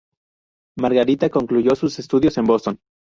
[0.79, 2.79] Margarita concluyó sus estudios en Boston.